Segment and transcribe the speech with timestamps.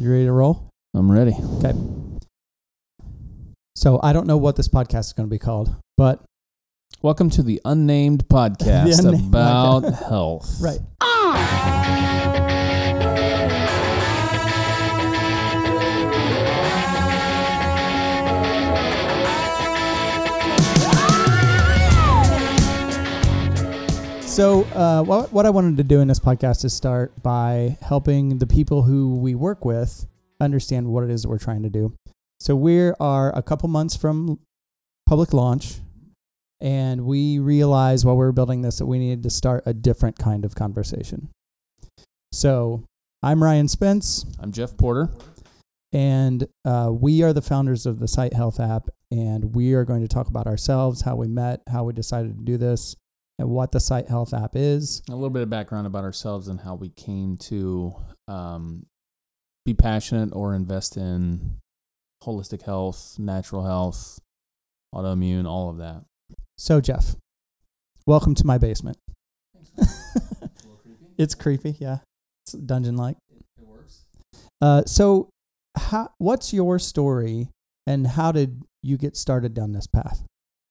[0.00, 0.70] You ready to roll?
[0.94, 1.34] I'm ready.
[1.58, 1.74] Okay.
[3.76, 6.24] So I don't know what this podcast is going to be called, but
[7.02, 10.58] Welcome to the unnamed podcast The unnamed about health.
[10.62, 10.80] right.
[11.02, 12.46] Ah!
[24.30, 28.38] So uh, what what I wanted to do in this podcast is start by helping
[28.38, 30.06] the people who we work with
[30.40, 31.94] understand what it is that we're trying to do.
[32.38, 34.38] So we are a couple months from
[35.04, 35.80] public launch,
[36.60, 40.16] and we realized while we were building this that we needed to start a different
[40.16, 41.28] kind of conversation.
[42.32, 42.84] So
[43.24, 45.10] I'm Ryan Spence, I'm Jeff Porter.
[45.92, 50.02] and uh, we are the founders of the Site Health app, and we are going
[50.02, 52.94] to talk about ourselves, how we met, how we decided to do this,
[53.40, 55.02] and what the Site Health app is.
[55.08, 57.96] A little bit of background about ourselves and how we came to
[58.28, 58.84] um,
[59.64, 61.56] be passionate or invest in
[62.22, 64.20] holistic health, natural health,
[64.94, 66.04] autoimmune, all of that.
[66.58, 67.16] So, Jeff,
[68.06, 68.98] welcome to my basement.
[71.18, 72.00] it's creepy, yeah.
[72.44, 73.16] It's dungeon like.
[73.58, 74.04] It works.
[74.60, 75.30] Uh, so,
[75.78, 77.48] how, what's your story,
[77.86, 80.24] and how did you get started down this path?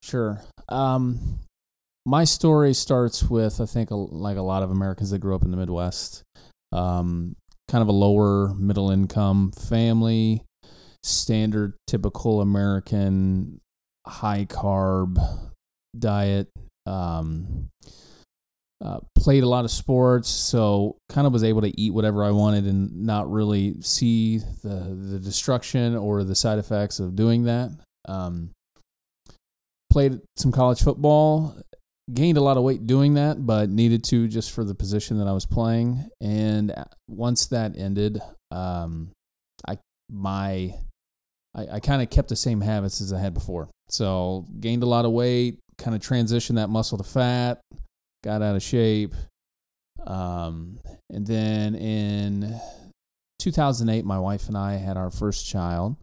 [0.04, 0.42] Sure.
[0.70, 1.40] Um,
[2.06, 5.52] my story starts with I think like a lot of Americans that grew up in
[5.52, 6.24] the Midwest,
[6.72, 7.36] um,
[7.68, 10.44] kind of a lower middle income family,
[11.04, 13.60] standard typical American
[14.08, 15.18] high carb
[15.98, 16.50] diet.
[16.86, 17.70] Um,
[18.84, 22.32] uh, played a lot of sports, so kind of was able to eat whatever I
[22.32, 27.72] wanted and not really see the the destruction or the side effects of doing that.
[28.08, 28.52] Um,
[29.92, 31.58] played some college football,
[32.14, 35.28] gained a lot of weight doing that, but needed to just for the position that
[35.28, 36.10] I was playing.
[36.22, 36.74] And
[37.08, 38.22] once that ended,
[38.52, 39.12] um,
[39.68, 39.78] I
[40.10, 40.74] my
[41.56, 43.70] I, I kind of kept the same habits as I had before.
[43.90, 47.62] So gained a lot of weight, kind of transitioned that muscle to fat,
[48.24, 49.14] got out of shape.
[50.06, 52.60] Um, and then in
[53.40, 55.96] 2008, my wife and I had our first child.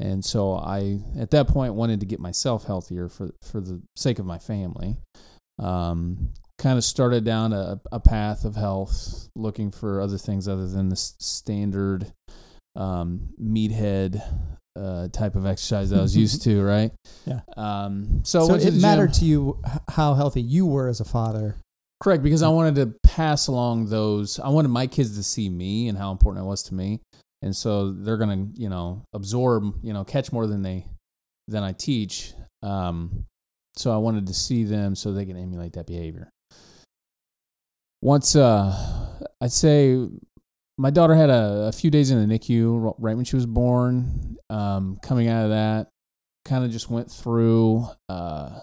[0.00, 4.18] And so I, at that point, wanted to get myself healthier for, for the sake
[4.18, 4.96] of my family.
[5.58, 10.68] Um, kind of started down a, a path of health, looking for other things other
[10.68, 12.12] than the s- standard
[12.76, 14.22] um, meathead
[14.78, 16.92] uh, type of exercise that I was used to, right?
[17.26, 17.40] Yeah.
[17.56, 19.60] Um, so, So, it mattered to you
[19.90, 21.56] how healthy you were as a father.
[22.00, 24.38] Correct, because I wanted to pass along those.
[24.38, 27.00] I wanted my kids to see me and how important it was to me,
[27.42, 30.86] and so they're gonna, you know, absorb, you know, catch more than they
[31.46, 32.32] than I teach.
[32.62, 33.26] Um,
[33.76, 36.30] so I wanted to see them so they can emulate that behavior.
[38.02, 40.06] Once, uh, I'd say
[40.76, 44.36] my daughter had a, a few days in the NICU right when she was born.
[44.50, 45.88] Um, coming out of that,
[46.44, 47.88] kind of just went through.
[48.08, 48.60] Uh,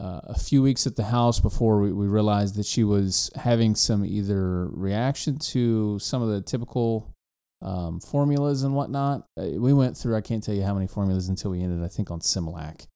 [0.00, 3.74] uh, a few weeks at the house before we, we realized that she was having
[3.74, 7.14] some either reaction to some of the typical
[7.62, 9.26] um, formulas and whatnot.
[9.38, 11.88] Uh, we went through, I can't tell you how many formulas until we ended, I
[11.88, 12.86] think, on Similac.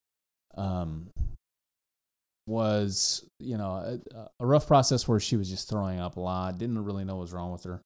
[0.57, 1.11] Um,
[2.47, 6.59] was, you know, a, a rough process where she was just throwing up a lot,
[6.59, 7.81] didn't really know what was wrong with her.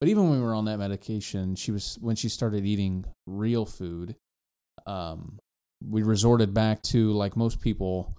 [0.00, 3.66] But even when we were on that medication, she was, when she started eating real
[3.66, 4.16] food,
[4.86, 5.38] um,
[5.86, 8.14] we resorted back to, like most people,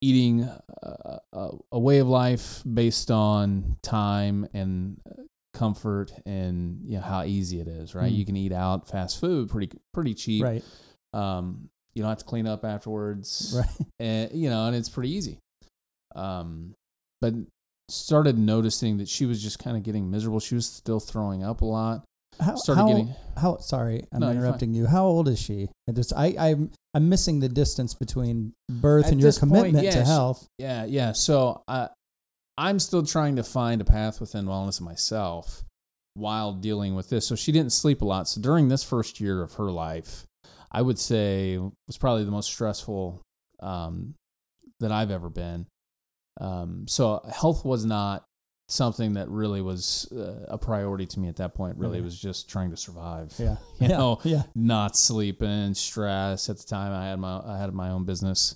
[0.00, 0.48] eating
[0.82, 5.00] a, a, a way of life based on time and
[5.54, 8.16] comfort and you know how easy it is right Mm.
[8.16, 10.64] you can eat out fast food pretty pretty cheap Right.
[11.12, 13.86] um you don't have to clean up afterwards Right.
[14.00, 15.38] and you know and it's pretty easy
[16.14, 16.74] um
[17.20, 17.34] but
[17.88, 21.60] started noticing that she was just kind of getting miserable she was still throwing up
[21.60, 22.04] a lot
[22.40, 24.86] How, started how, getting how sorry, I'm No, interrupting you.
[24.86, 25.68] How old is she?
[25.88, 29.52] I just I I'm I'm missing the distance between birth At and your this point,
[29.52, 30.46] commitment yeah, to she- health.
[30.58, 31.12] Yeah, yeah.
[31.12, 31.88] So I,
[32.62, 35.64] I'm still trying to find a path within wellness myself
[36.14, 37.26] while dealing with this.
[37.26, 38.28] So she didn't sleep a lot.
[38.28, 40.24] So during this first year of her life,
[40.70, 43.20] I would say was probably the most stressful
[43.60, 44.14] um,
[44.80, 45.66] that I've ever been.
[46.40, 48.24] Um, so health was not
[48.68, 51.76] something that really was uh, a priority to me at that point.
[51.78, 52.04] Really, it Okay.
[52.04, 53.34] was just trying to survive.
[53.38, 53.56] Yeah.
[53.80, 53.96] You yeah.
[53.98, 54.42] know, yeah.
[54.54, 56.48] not sleeping, stress.
[56.48, 58.54] At the time, I had my I had my own business,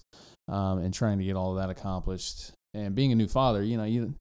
[0.48, 2.52] um, and trying to get all of that accomplished.
[2.76, 4.14] And being a new father, you know, you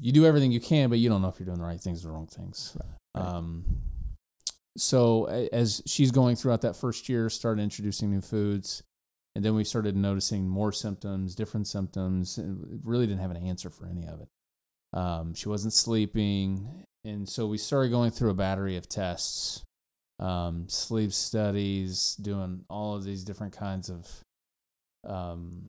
[0.00, 2.02] you do everything you can, but you don't know if you're doing the right things
[2.04, 2.76] or the wrong things.
[3.14, 3.24] Right.
[3.24, 3.64] Um,
[4.78, 8.82] so as she's going throughout that first year, started introducing new foods,
[9.34, 13.70] and then we started noticing more symptoms, different symptoms, and really didn't have an answer
[13.70, 14.28] for any of it.
[14.98, 19.64] Um, she wasn't sleeping, and so we started going through a battery of tests,
[20.18, 24.22] um, sleep studies, doing all of these different kinds of
[25.06, 25.66] um,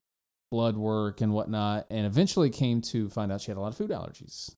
[0.51, 3.77] blood work and whatnot, and eventually came to find out she had a lot of
[3.77, 4.55] food allergies.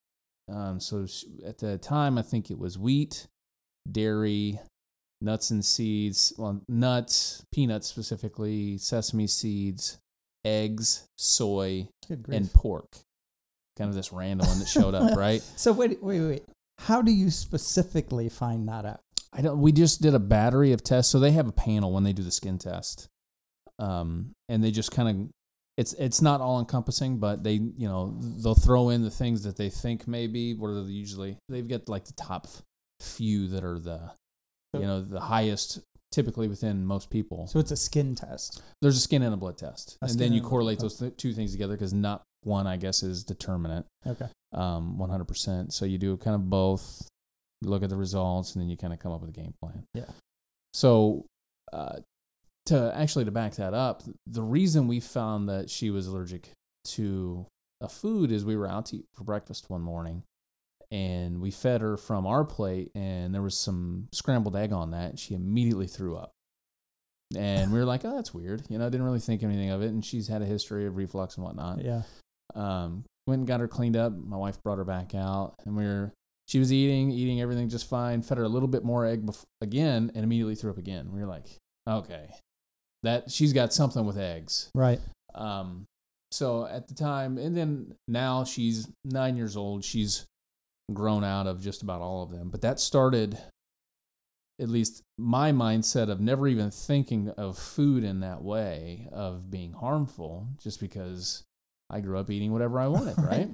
[0.52, 3.28] Um, so she, at the time, I think it was wheat,
[3.90, 4.60] dairy,
[5.22, 10.00] nuts and seeds, well, nuts, peanuts specifically, sesame seeds,
[10.46, 12.88] eggs, soy, and pork.
[13.78, 15.42] Kind of this random one that showed up, right?
[15.56, 16.44] so wait, wait, wait.
[16.80, 19.02] How do you specifically find that out?
[19.34, 19.60] I don't.
[19.60, 22.24] We just did a battery of tests, so they have a panel when they do
[22.24, 23.10] the skin test,
[23.78, 25.30] um, and they just kind of.
[25.80, 29.56] It's it's not all encompassing, but they you know they'll throw in the things that
[29.56, 30.54] they think maybe.
[30.54, 31.38] What are they usually?
[31.48, 32.48] They've got like the top
[33.00, 34.12] few that are the,
[34.74, 35.80] you know, the highest
[36.12, 37.48] typically within most people.
[37.48, 38.62] So it's a skin test.
[38.82, 40.80] There's a skin and a blood test, A and then you and a blood correlate
[40.80, 43.86] those th- two things together because not one, I guess, is determinate.
[44.06, 44.28] Okay.
[44.54, 45.72] um, 100%.
[45.72, 47.08] So you do kind of both,
[47.62, 49.84] look at the results, and then you kind of come up with a game plan.
[49.94, 50.10] Yeah.
[50.74, 51.26] So,
[51.72, 52.00] uh,
[52.70, 56.52] to actually to back that up, the reason we found that she was allergic
[56.96, 57.46] to
[57.82, 60.24] a food is we were out to eat for breakfast one morning,
[60.92, 65.12] and we fed her from our plate, and there was some scrambled egg on that,
[65.12, 66.32] and she immediately threw up.
[67.38, 69.82] And we were like, "Oh, that's weird." You know, I didn't really think anything of
[69.84, 72.02] it, and she's had a history of reflux and whatnot Yeah.
[72.56, 74.14] um, went and got her cleaned up.
[74.18, 76.12] My wife brought her back out, and we were
[76.48, 78.24] she was eating, eating everything just fine.
[78.24, 81.12] Fed her a little bit more egg bef- again, and immediately threw up again.
[81.14, 81.46] We were like,
[81.88, 82.32] okay,
[83.04, 84.70] that she's got something with eggs.
[84.76, 85.00] Right.
[85.36, 85.86] Um,
[86.32, 89.84] so at the time, and then now she's nine years old.
[89.84, 90.26] She's
[90.94, 92.50] grown out of just about all of them.
[92.50, 93.38] But that started,
[94.60, 99.74] at least my mindset of never even thinking of food in that way of being
[99.74, 101.44] harmful, just because
[101.90, 103.50] I grew up eating whatever I wanted, Right.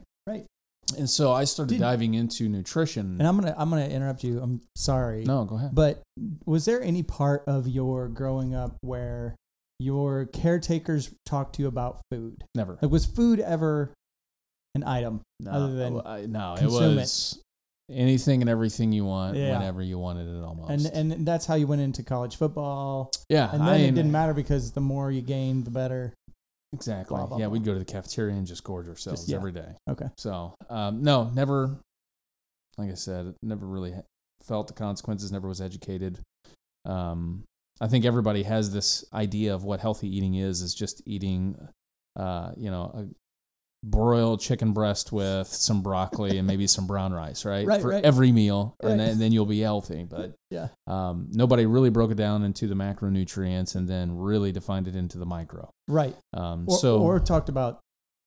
[0.97, 3.17] And so I started Did- diving into nutrition.
[3.19, 4.39] And I'm gonna I'm gonna interrupt you.
[4.41, 5.23] I'm sorry.
[5.25, 5.71] no, go ahead.
[5.73, 6.01] But
[6.45, 9.35] was there any part of your growing up where
[9.79, 12.43] your caretakers talked to you about food?
[12.53, 12.77] Never.
[12.81, 13.91] Like, was food ever
[14.75, 15.21] an item?
[15.39, 16.95] No, other than I, no, it consume it.
[16.97, 17.41] was
[17.91, 19.57] anything and everything you want Yeah.
[19.57, 20.69] whenever you wanted it almost.
[20.69, 23.11] And and that's how you went into college football.
[23.29, 26.13] yeah, And then I it didn't matter because the more you gained, the better.
[26.75, 27.16] Exactly.
[27.16, 27.54] blah, blah, yeah, blah.
[27.54, 29.38] we'd go to the cafeteria and just gorge ourselves yeah.
[29.38, 29.74] every day.
[29.89, 30.07] Okay.
[30.18, 31.77] So, um, no, never.
[32.77, 33.94] Like I said, never really
[34.44, 35.31] felt the consequences.
[35.31, 36.19] Never was educated.
[36.86, 37.44] Um,
[37.81, 41.57] I think everybody has this idea of what healthy eating is: is just eating,
[42.16, 43.06] uh, you know, a
[43.87, 47.65] broiled chicken breast with some broccoli and maybe some brown rice, right?
[47.67, 48.03] Right, For right.
[48.03, 48.91] every meal, Right.
[48.91, 50.03] and, then, and then you'll be healthy.
[50.03, 50.69] But Yeah.
[50.87, 55.17] um, nobody really broke it down into the macronutrients and then really defined it into
[55.19, 55.69] the micro.
[55.87, 56.15] Right.
[56.33, 57.79] Um, Or, so or talked about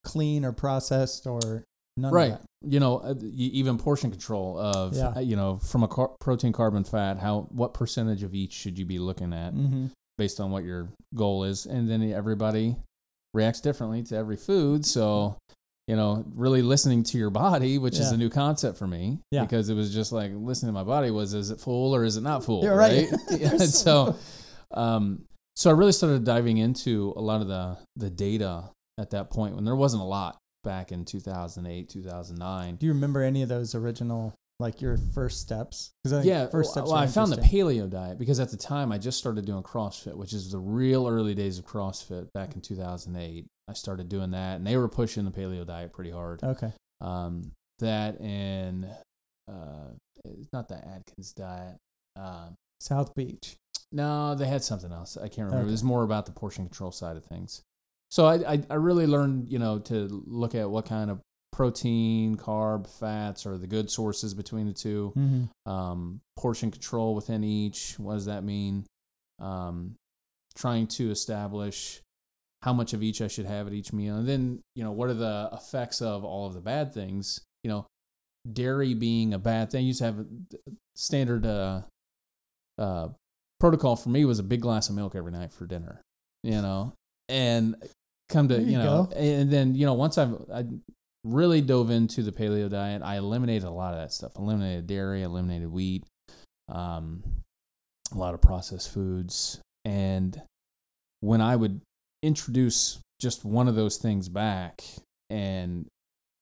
[0.05, 1.65] clean or processed or
[1.97, 2.73] none right of that.
[2.73, 5.09] you know uh, even portion control of Yeah.
[5.17, 8.79] uh, you know from a car- protein carbon fat how what percentage of each should
[8.79, 9.87] you be looking at Mm-hmm.
[10.17, 12.77] based on what your goal is and then everybody
[13.35, 15.37] reacts differently to every food so
[15.87, 19.43] you know really listening to your body which is a new concept for me Yeah.
[19.43, 22.17] because it was just like listening to my body was is it full or is
[22.17, 23.11] it not full Yeah, right.
[23.11, 24.17] right, Yeah, and so
[24.75, 25.25] um
[25.57, 29.55] so i really started diving into a lot of the the data at that point
[29.55, 33.75] when there wasn't a lot back in 2008 2009 Do you remember any of those
[33.75, 35.93] original, like your first steps?
[36.03, 36.89] Because yeah, first well, steps.
[36.89, 40.15] well, I found the paleo diet because at the time I just started doing CrossFit,
[40.15, 43.47] which is the real early days of CrossFit back in 2008.
[43.69, 46.43] I started doing that, and they were pushing the paleo diet pretty hard.
[46.43, 46.73] Okay.
[47.01, 48.87] Um, that and
[49.49, 49.91] uh,
[50.25, 51.77] it's not the Atkins diet.
[52.17, 53.57] Um, South Beach.
[53.93, 55.17] no, they had something else.
[55.17, 55.59] I can't remember.
[55.59, 55.69] Okay.
[55.69, 57.63] It was more about the portion control side of things.
[58.11, 61.21] So I, I, I really learned, you know, to look at what kind of
[61.53, 65.71] protein, carb, fats are the good sources between the two Mm-hmm.
[65.71, 67.95] um, portion control within each.
[67.99, 68.87] What does that mean?
[69.41, 69.95] Um,
[70.57, 72.01] trying to establish
[72.63, 75.09] how much of each I should have at each meal, and then you know what
[75.11, 77.41] are the effects of all of the bad things.
[77.63, 77.87] You know,
[78.51, 79.83] dairy being a bad thing.
[79.83, 80.27] You used to have a
[80.97, 81.83] standard uh,
[82.79, 83.09] uh,
[83.61, 86.01] protocol for me was a big glass of milk every night for dinner.
[86.43, 86.93] You know,
[87.29, 87.77] and
[88.29, 89.17] come to you, you know, go.
[89.17, 90.65] and then you know once I've I
[91.29, 94.33] really dove into the paleo diet, I eliminated a lot of that stuff.
[94.37, 96.05] Eliminated dairy, eliminated wheat,
[96.69, 97.23] um,
[98.13, 100.43] a lot of processed foods, and
[101.21, 101.81] when I would
[102.23, 104.83] introduce just one of those things back,
[105.31, 105.87] and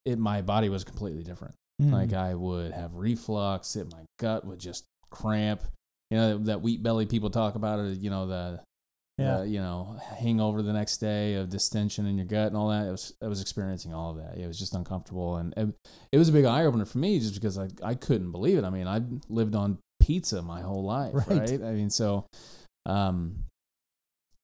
[0.04, 1.54] it my body was completely different.
[1.80, 1.92] Mm-hmm.
[1.92, 5.62] Like I would have reflux, it my gut would just cramp.
[6.10, 7.98] You know that wheat belly people talk about it.
[7.98, 8.60] You know the
[9.18, 9.38] Yeah.
[9.38, 12.86] uh, you know, hangover the next day of distension in your gut and all that.
[12.86, 14.36] It was I was experiencing all of that.
[14.38, 15.68] It was just uncomfortable, and it,
[16.12, 18.64] it was a big eye opener for me just because I I couldn't believe it.
[18.64, 21.28] I mean, I lived on pizza my whole life, Right.
[21.50, 21.62] right?
[21.62, 22.26] I mean, so
[22.84, 23.44] um,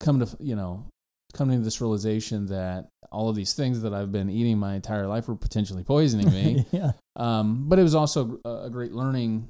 [0.00, 0.87] come to you know
[1.35, 5.07] coming to this realization that all of these things that I've been eating my entire
[5.07, 6.67] life were potentially poisoning me.
[6.73, 6.93] yeah.
[7.17, 9.49] Um, but it was also a great learning,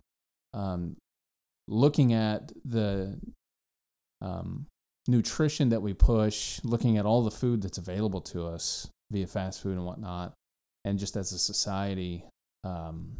[0.55, 0.97] um,
[1.69, 3.19] looking at the
[4.21, 4.67] um,
[5.09, 9.61] nutrition that we push, looking at all the food that's available to us via fast
[9.63, 10.33] food and whatnot,
[10.85, 12.25] and just as a society,
[12.65, 13.17] um,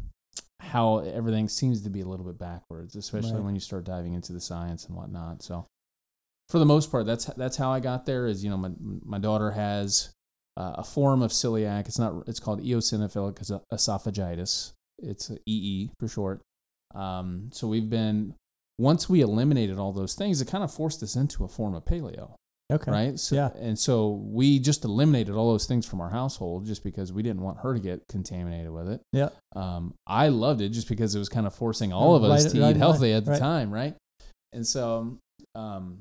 [0.59, 3.43] how everything seems to be a little bit backwards, especially Right.
[3.43, 5.41] when you start diving into the science and whatnot.
[5.43, 5.65] So,
[6.49, 8.27] for the most part, that's that's how I got there.
[8.27, 10.11] Is you know my my daughter has
[10.55, 11.87] uh, a form of celiac.
[11.87, 12.27] It's not.
[12.27, 14.71] It's called eosinophilic esophagitis.
[14.99, 16.41] It's a EE for short.
[16.95, 18.35] Um, so we've been
[18.79, 21.85] once we eliminated all those things, it kind of forced us into a form of
[21.85, 22.31] paleo,
[22.71, 22.91] Okay.
[22.91, 23.19] right?
[23.19, 23.51] So, Yeah.
[23.55, 27.41] And so we just eliminated all those things from our household just because we didn't
[27.43, 29.01] want her to get contaminated with it.
[29.11, 29.29] Yeah.
[29.55, 32.51] Um, I loved it just because it was kind of forcing all of us Right-
[32.53, 33.39] to right eat healthy at the Right.
[33.39, 33.95] time, right?
[34.51, 35.17] And so
[35.55, 35.99] um,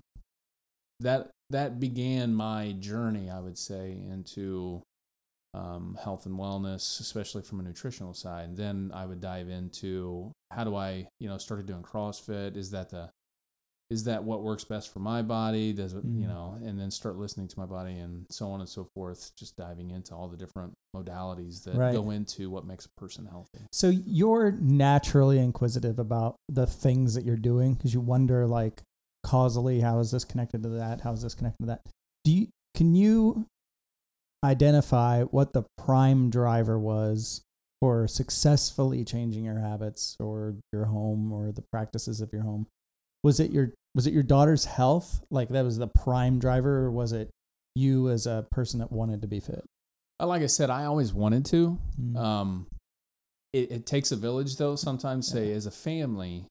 [1.01, 4.81] that that began my journey, I would say, into
[5.55, 8.45] um, health and wellness, especially from a nutritional side.
[8.49, 12.57] And then I would dive into how do I, you know, started doing CrossFit.
[12.57, 13.11] Is that the
[13.91, 15.71] is that what works best for my body?
[15.75, 16.21] Does it, Mhm.
[16.23, 19.33] you know, and then start listening to my body and so on and so forth,
[19.37, 21.93] just diving into all the different modalities that Right.
[21.93, 23.67] go into what makes a person healthy.
[23.71, 28.83] So you're naturally inquisitive about the things that you're doing because you wonder, like,
[29.25, 31.03] causally, how is this connected to that?
[31.03, 31.83] How is this connected to that?
[32.25, 33.45] Do you can you
[34.45, 37.43] identify what the prime driver was
[37.81, 42.67] for successfully changing your habits or your home or the practices of your home?
[43.25, 45.25] Was it your was it your daughter's health?
[45.31, 47.31] Like that was the prime driver, or was it
[47.75, 49.65] you as a person that wanted to be fit?
[50.21, 51.79] Uh, Like I said, I always wanted to.
[52.01, 52.17] Mm.
[52.17, 52.67] Um,
[53.53, 54.77] it, it takes a village, though.
[54.77, 55.57] Sometimes, say Yeah.
[55.57, 56.47] as a family,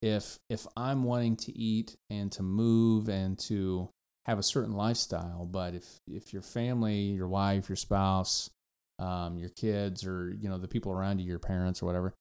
[0.00, 3.90] if if I'm wanting to eat and to move and to
[4.28, 8.50] have a certain lifestyle, but if if your family, your wife, your spouse,
[8.98, 12.14] um, your kids, or you know the people around you, your parents or whatever,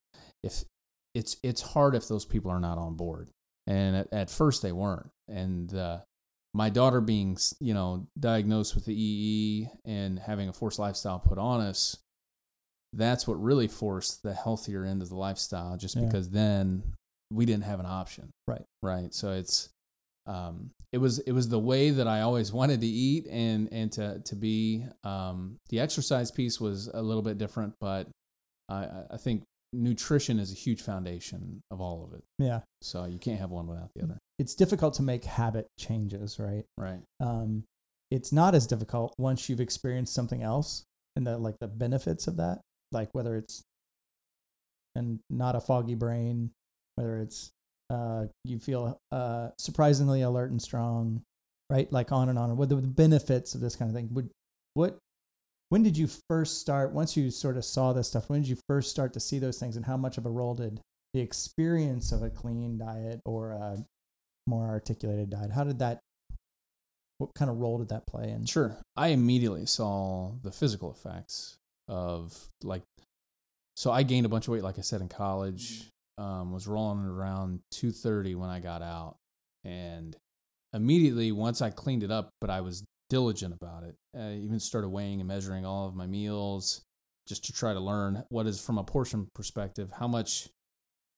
[0.43, 0.63] if
[1.13, 3.29] it's it's hard if those people are not on board.
[3.67, 5.99] And at, at first they weren't, and uh,
[6.53, 11.37] my daughter being you know diagnosed with the EE and having a forced lifestyle put
[11.37, 11.97] on us,
[12.93, 15.75] that's what really forced the healthier end of the lifestyle.
[15.75, 16.05] Just Yeah.
[16.05, 16.93] because then
[17.29, 18.29] we didn't have an option.
[18.47, 18.63] Right.
[18.81, 19.13] Right.
[19.13, 19.67] So it's
[20.27, 23.91] um, it was it was the way that I always wanted to eat and and
[23.93, 24.85] to to be.
[25.03, 28.07] Um, the exercise piece was a little bit different, but
[28.69, 29.43] I I- I think
[29.73, 32.23] nutrition is a huge foundation of all of it.
[32.39, 34.17] Yeah, So you can't have one without the other.
[34.39, 36.63] it's difficult to make habit changes, right?
[36.77, 37.01] Right.
[37.19, 37.63] um,
[38.09, 40.83] it's not as difficult once you've experienced something else
[41.17, 42.61] and the like the benefits of that
[42.93, 43.63] like whether it's
[44.95, 46.51] and not a foggy brain
[46.95, 47.51] whether it's
[47.89, 51.21] uh, you feel uh, surprisingly alert and strong
[51.69, 54.29] right like on and on what the benefits of this kind of thing would
[54.73, 54.97] what
[55.69, 58.57] when did you first start once you sort of saw this stuff when did you
[58.67, 60.79] first start to see those things and how much of a role did
[61.13, 63.83] the experience of a clean diet or a
[64.45, 65.99] more articulated diet how did that
[67.17, 68.45] what kind of role did that play in?
[68.45, 68.77] Sure.
[68.95, 72.83] I immediately saw the physical effects of like,
[73.75, 75.89] so I gained a bunch of weight, like I said, in college.
[76.17, 79.17] Um, was rolling around 230 when I got out.
[79.63, 80.15] And
[80.73, 84.89] immediately, once I cleaned it up, but I was diligent about it, I even started
[84.89, 86.81] weighing and measuring all of my meals
[87.27, 90.49] just to try to learn what is, from a portion perspective, how much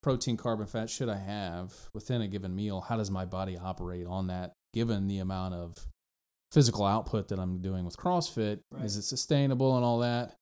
[0.02, 2.82] protein, carb, and fat should I have within a given meal?
[2.82, 5.88] How does my body operate on that given the amount of
[6.52, 8.60] physical output that I'm doing with CrossFit?
[8.72, 8.86] Right.
[8.86, 10.36] Is it sustainable and all that?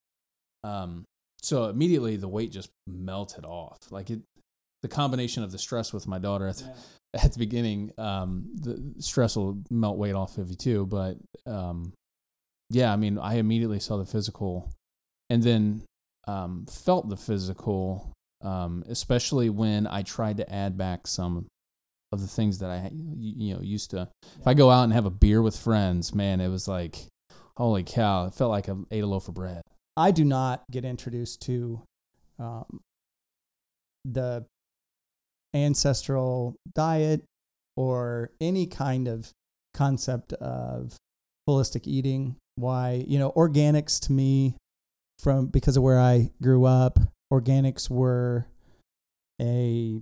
[0.64, 1.06] Um,
[1.42, 3.78] so immediately the weight just melted off.
[3.92, 4.22] Like it,
[4.81, 6.75] the combination of the stress with my daughter at the,
[7.24, 10.86] at the beginning, um, the stress will melt weight off of you too.
[10.86, 11.93] But um,
[12.69, 14.72] yeah, I mean, I immediately saw the physical,
[15.29, 15.81] and then
[16.27, 21.48] um, felt the physical, um, especially when I tried to add back some
[22.12, 24.10] of the things that I you know used to.
[24.39, 27.07] If I go out and have a beer with friends, man, it was like,
[27.55, 28.25] holy cow!
[28.25, 29.62] It felt like I ate a loaf of bread.
[29.96, 31.81] I do not get introduced to
[32.38, 32.81] um,
[34.05, 34.46] the
[35.64, 37.24] ancestral diet
[37.76, 39.32] or any kind of
[39.74, 40.96] concept of
[41.50, 42.36] holistic eating.
[42.56, 44.56] Why, you know, organics to me,
[45.20, 47.00] from because of where I grew up,
[47.32, 48.48] organics were
[49.42, 50.02] a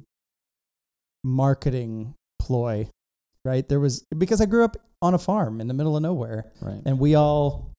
[1.23, 2.89] marketing ploy
[3.45, 3.69] right?
[3.69, 6.81] There was because I grew up on a farm in the middle of nowhere, Right.
[6.83, 7.71] and we all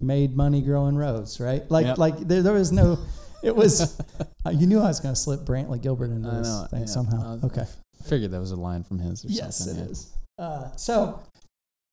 [0.00, 1.68] made money growing rows, right?
[1.70, 1.98] Like Yep.
[1.98, 2.98] like there, there was no.
[3.44, 4.00] It was
[4.46, 6.80] uh, you knew I was going to slip Brantley Gilbert into I this know, thing
[6.80, 6.86] yeah.
[6.86, 7.38] somehow.
[7.42, 7.62] Uh, okay.
[7.62, 9.84] I figured that was a line from his or Yes, something.
[9.84, 10.12] it is.
[10.38, 11.22] Uh, so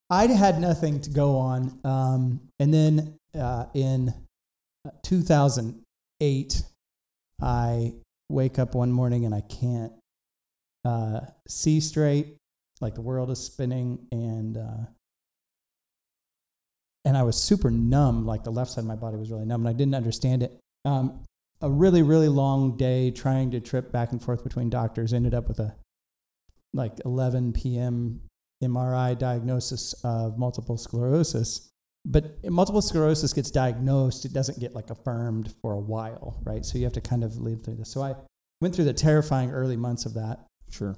[0.09, 1.79] I had nothing to go on.
[1.83, 4.13] Um, and then uh, in
[5.03, 6.63] 2008,
[7.41, 7.93] I
[8.29, 9.93] wake up one morning and I can't
[10.85, 12.37] uh, see straight,
[12.79, 14.85] like the world is spinning, and uh,
[17.05, 19.61] and I was super numb, like the left side of my body was really numb,
[19.65, 20.59] and I didn't understand it.
[20.85, 21.23] Um,
[21.61, 25.47] a really, really long day trying to trip back and forth between doctors ended up
[25.47, 25.75] with a
[26.73, 28.21] like 11 p.m.
[28.63, 31.69] MRI diagnosis of multiple sclerosis.
[32.05, 36.65] But multiple sclerosis gets diagnosed, it doesn't get like affirmed for a while, right?
[36.65, 37.91] So you have to kind of live through this.
[37.91, 38.15] So I
[38.59, 40.45] went through the terrifying early months of that.
[40.71, 40.95] Sure.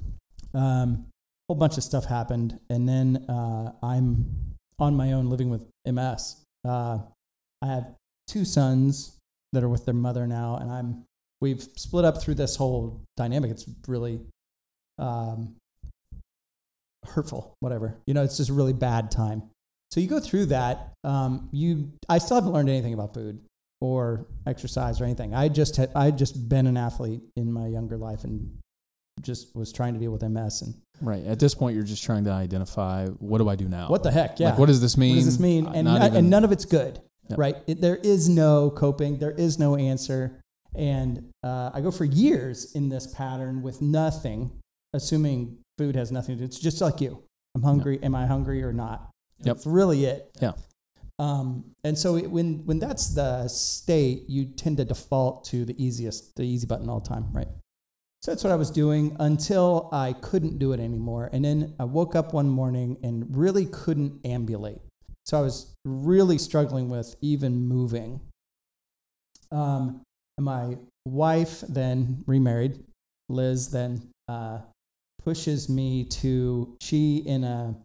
[0.54, 1.08] Um,
[1.50, 6.38] whole bunch of stuff happened, and then uh, I'm on my own living with MS.
[6.64, 7.00] Uh,
[7.62, 7.88] I have
[8.28, 9.20] two sons
[9.54, 11.06] that are with their mother now, and I'm
[11.42, 13.52] we've split up through this whole dynamic.
[13.52, 14.22] It's really
[15.00, 15.56] um,
[17.06, 17.98] hurtful, whatever.
[18.06, 19.44] You know, it's just a really bad time.
[19.92, 20.94] So you go through that.
[21.04, 23.40] Um, you, I still haven't learned anything about food
[23.82, 25.36] or exercise or anything.
[25.36, 28.58] I just had, I just been an athlete in my younger life and
[29.22, 31.26] just was trying to deal with MS and Right.
[31.26, 33.90] At this point, you're just trying to identify what do I do now?
[33.90, 34.52] what the heck, yeah.
[34.52, 35.12] Like, what does this mean?
[35.12, 35.68] What does this mean?
[35.68, 37.02] Uh, And, no- even- and none of it's good,
[37.34, 37.40] Yep.
[37.40, 37.56] right?
[37.68, 39.20] It, there is no coping.
[39.20, 40.40] There is no answer.
[40.76, 44.52] And uh, I go for years in this pattern with nothing,
[44.94, 46.46] assuming food has nothing to do.
[46.46, 47.24] It's just like you.
[47.56, 48.00] I'm hungry.
[48.02, 49.12] Am I hungry or not?
[49.44, 49.56] Yep.
[49.56, 50.32] That's really it.
[50.42, 50.54] Yeah.
[51.20, 55.84] Um, and so it, when when that's the state, you tend to default to the
[55.84, 57.48] easiest, the easy button all the time, right?
[58.24, 61.30] So that's what I was doing until I couldn't do it anymore.
[61.34, 64.80] And then I woke up one morning and really couldn't ambulate.
[65.26, 68.20] So I was really struggling with even moving.
[69.52, 70.02] Um,
[70.40, 72.84] my wife then remarried,
[73.30, 74.60] Liz, then uh,
[75.24, 77.76] pushes me to, she, in a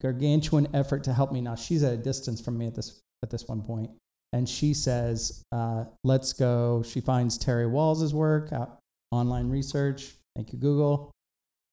[0.00, 1.40] gargantuan effort to help me.
[1.40, 3.90] Now she's at a distance from me at this, at this one point,
[4.32, 6.82] And she says, uh, let's go.
[6.82, 8.66] She finds Terry Wahls' work, uh,
[9.10, 10.14] online research.
[10.34, 11.10] Thank you, Google.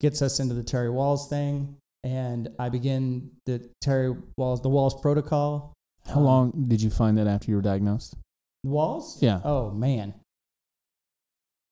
[0.00, 1.76] Gets us into the Terry Wahls thing.
[2.02, 5.74] And I begin the Terry Wahls, the Wahls protocol.
[6.08, 8.16] How long did you find that after you were diagnosed?
[8.66, 9.18] Wahls?
[9.20, 9.40] Yeah.
[9.44, 10.14] Oh, man.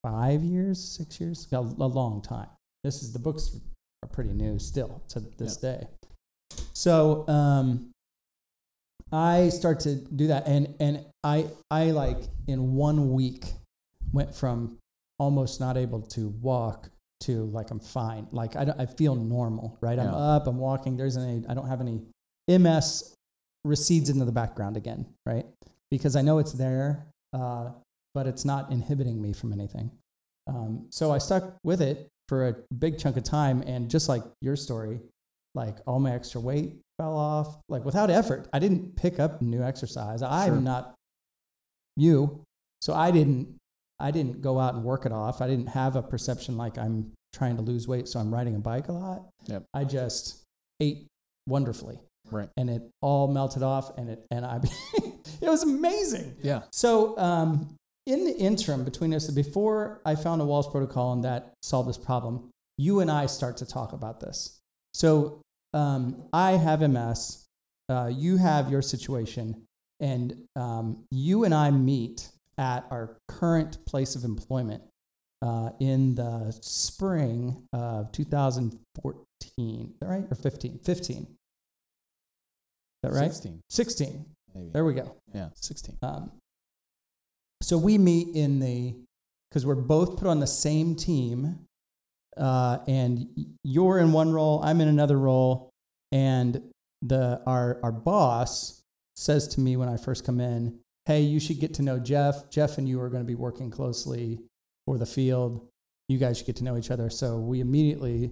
[0.02, 1.48] Five years, six years?
[1.52, 2.48] A, a long time.
[2.84, 3.58] This is, the books
[4.02, 5.88] are pretty new still to this day.
[6.72, 7.90] So, um,
[9.10, 13.46] I start to do that, and and I I like in one week
[14.12, 14.78] went from
[15.18, 19.76] almost not able to walk to like I'm fine, like I don't, I feel normal,
[19.80, 19.98] right?
[19.98, 20.96] I'm up, I'm walking.
[20.96, 22.02] There's any I don't have any
[22.48, 23.14] MS
[23.64, 25.46] recedes into the background again, right?
[25.90, 27.70] Because I know it's there, uh,
[28.14, 29.90] but it's not inhibiting me from anything.
[30.46, 34.22] Um, so I stuck with it for a big chunk of time, and just like
[34.40, 35.00] your story,
[35.54, 38.48] like all my extra weight fell off, like without effort.
[38.52, 40.22] I didn't pick up new exercise.
[40.22, 40.60] I'm Sure.
[40.60, 40.94] not
[41.96, 42.42] you,
[42.80, 43.56] so I didn't.
[44.00, 45.40] I didn't go out and work it off.
[45.40, 48.58] I didn't have a perception like I'm trying to lose weight, so I'm riding a
[48.58, 49.28] bike a lot.
[49.46, 49.64] Yep.
[49.74, 50.42] I just
[50.80, 51.06] ate
[51.46, 51.98] wonderfully,
[52.30, 52.48] Right.
[52.56, 54.60] and it all melted off, and it and I,
[55.40, 56.36] it was amazing.
[56.42, 56.62] Yeah.
[56.72, 57.74] So, um,
[58.06, 61.98] in the interim between us, before I found a Wahls protocol and that solved this
[61.98, 64.58] problem, you and I start to talk about this.
[64.94, 65.42] So,
[65.74, 67.44] um, I have MS,
[67.90, 69.64] uh, you have your situation,
[70.00, 74.82] and um, you and I meet at our current place of employment
[75.42, 78.74] uh, in the spring of 2014.
[79.58, 80.24] Is that right?
[80.30, 80.80] Or 15?
[80.84, 81.16] 15.
[81.16, 81.26] Is
[83.02, 83.32] that right?
[83.32, 84.24] 16, 16.
[84.54, 84.70] maybe.
[84.72, 85.16] There we go.
[85.32, 85.98] Yeah, 16.
[86.02, 86.32] Um,
[87.62, 88.94] so we meet in the
[89.48, 91.60] because we're both put on the same team,
[92.36, 93.26] uh, and
[93.64, 95.70] you're in one role, I'm in another role,
[96.12, 96.62] and
[97.02, 98.82] the our our boss
[99.16, 102.48] says to me when I first come in, "Hey, you should get to know Jeff.
[102.50, 104.38] Jeff and you are going to be working closely
[104.86, 105.66] for the field.
[106.08, 108.30] You guys should get to know each other." So we immediately.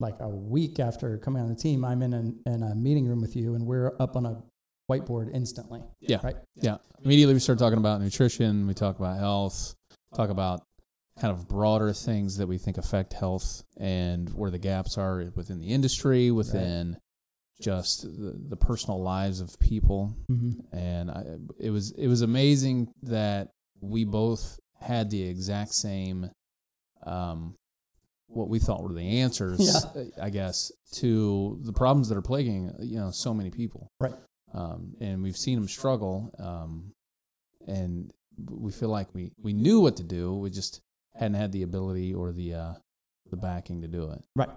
[0.00, 3.20] Like a week after coming on the team, I'm in, an, in a meeting room
[3.20, 4.42] with you, and we're up on a
[4.90, 5.80] whiteboard instantly.
[6.00, 6.18] Yeah.
[6.24, 6.34] Right.
[6.56, 6.78] Yeah.
[7.04, 9.76] Immediately we start talking about nutrition, we talk about health,
[10.16, 10.62] talk about
[11.20, 15.60] kind of broader things that we think affect health and where the gaps are within
[15.60, 16.96] the industry, within
[17.60, 20.14] just the, the personal lives of people.
[20.30, 20.76] Mm-hmm.
[20.76, 21.24] And I,
[21.58, 26.30] it was it was amazing that we both had the exact same
[27.04, 27.54] um,
[28.26, 29.60] what we thought were the answers,
[29.94, 30.04] Yeah.
[30.20, 33.88] I guess, to the problems that are plaguing you know so many people.
[34.00, 34.14] Right.
[34.54, 36.92] Um, and we've seen them struggle, um,
[37.66, 38.12] and
[38.50, 40.34] we feel like we we knew what to do.
[40.34, 40.80] We just
[41.14, 42.74] hadn't had the ability or the uh,
[43.30, 44.22] the backing to do it.
[44.36, 44.50] Right.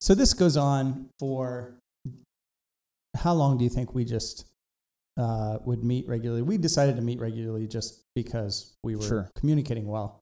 [0.00, 1.78] So this goes on for
[3.16, 4.44] how long do you think we just
[5.16, 6.42] uh, would meet regularly?
[6.42, 9.30] We decided to meet regularly just because we were Sure.
[9.34, 10.20] communicating well.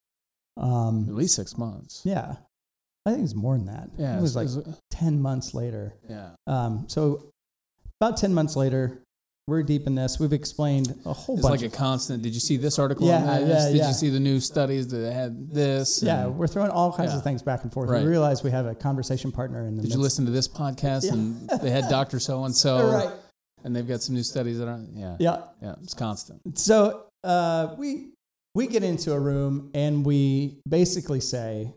[0.57, 2.02] At Um, least six months.
[2.04, 2.37] yeah,
[3.04, 3.90] I think it's more than that.
[3.98, 5.94] Yeah, it was like it's- it's- ten months later.
[6.09, 6.35] yeah.
[6.46, 7.30] Um, so
[8.00, 9.02] about ten months later,
[9.46, 10.18] we're deep in this.
[10.18, 11.61] We've explained a whole It's bunch.
[11.62, 12.22] like a constant.
[12.22, 13.07] Did you see this article?
[13.07, 13.64] Yeah, on this?
[13.64, 13.88] yeah, Did yeah.
[13.88, 16.02] you see the new studies that had this?
[16.02, 17.18] yeah, And we're throwing all kinds Yeah.
[17.18, 17.90] of things back and forth.
[17.90, 18.02] Right.
[18.02, 21.04] We realize we have a conversation partner in the Did you listen to this podcast?
[21.04, 21.12] Yeah.
[21.12, 23.11] And they had Doctor So and So, Right.
[23.64, 25.42] and they've got some new studies that are yeah, Yeah.
[25.61, 25.74] yeah.
[25.83, 26.59] It's constant.
[26.59, 28.12] So uh, we
[28.54, 31.74] we get into a room and we basically say,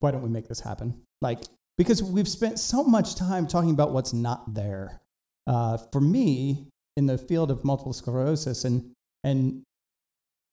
[0.00, 1.40] "Why don't we make this happen?" Like
[1.76, 5.00] because we've spent so much time talking about what's not there.
[5.46, 8.92] Uh, for me, in the field of multiple sclerosis, and
[9.24, 9.62] and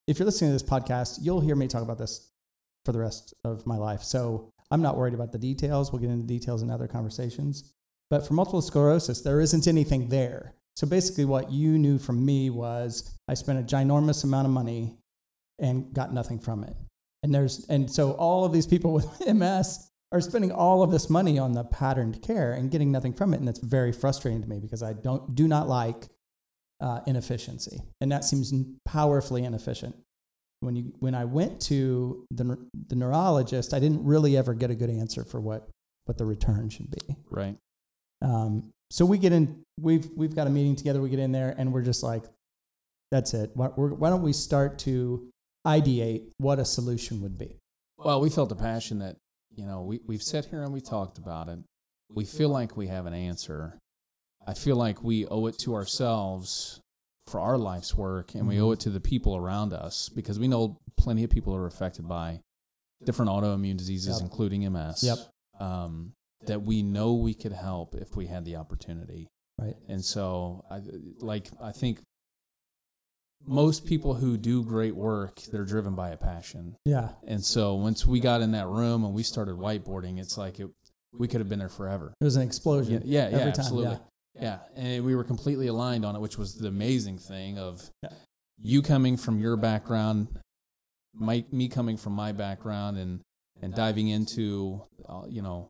[0.07, 2.29] if you're listening to this podcast, you'll hear me talk about this
[2.85, 4.01] for the rest of my life.
[4.01, 5.91] So I'm not worried about the details.
[5.91, 7.71] We'll get into details in other conversations.
[8.09, 10.55] But for multiple sclerosis, there isn't anything there.
[10.75, 14.97] So basically, what you knew from me was I spent a ginormous amount of money
[15.59, 16.75] and got nothing from it.
[17.21, 21.09] And there's and so all of these people with MS are spending all of this
[21.09, 24.49] money on the patterned care and getting nothing from it, and that's very frustrating to
[24.49, 26.07] me because I don't do not like
[26.81, 28.53] uh, inefficiency, and that seems
[28.85, 29.95] powerfully inefficient.
[30.61, 34.75] When you when I went to the the neurologist, I didn't really ever get a
[34.75, 35.69] good answer for what
[36.05, 37.15] what the return should be.
[37.29, 37.55] Right.
[38.21, 41.01] Um, so we get in, we've, we've got a meeting together.
[41.01, 42.23] We get in there and we're just like,
[43.11, 43.51] that's it.
[43.53, 45.29] Why, we're, why don't we start to
[45.67, 47.57] ideate what a solution would be?
[47.97, 49.17] Well, we felt a passion that
[49.55, 51.59] you know we we've sat here and we talked about it.
[52.13, 53.77] We feel like we have an answer.
[54.47, 56.79] I feel like we owe it to ourselves
[57.27, 60.47] for our life's work, and we owe it to the people around us because we
[60.47, 62.39] know plenty of people are affected by
[63.05, 64.21] different autoimmune diseases, Yep.
[64.23, 65.03] including MS.
[65.03, 65.17] Yep.
[65.59, 66.13] Um,
[66.47, 69.27] that we know we could help if we had the opportunity.
[69.59, 69.75] Right.
[69.87, 70.81] And so, I
[71.19, 72.01] like I think
[73.45, 76.75] most people who do great work, they're driven by a passion.
[76.85, 77.09] Yeah.
[77.27, 80.69] And so once we got in that room and we started whiteboarding, it's like it,
[81.17, 82.13] we could have been there forever.
[82.19, 83.01] It was an Yeah, explosion.
[83.05, 83.91] yeah, yeah Every time, absolutely.
[83.91, 83.99] yeah.
[84.41, 84.59] Yeah.
[84.75, 88.09] and we were completely aligned on it, which was the amazing thing of Yeah.
[88.61, 90.27] you coming from your background,
[91.13, 93.21] my, me coming from my background, and
[93.61, 95.67] and diving into, uh, you know,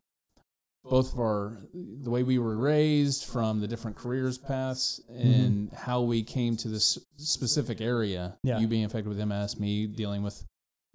[0.84, 6.00] both of our the way we were raised from the different careers paths and how
[6.00, 8.36] we came to this specific area.
[8.42, 8.58] Yeah.
[8.58, 10.42] You being affected with MS, me dealing with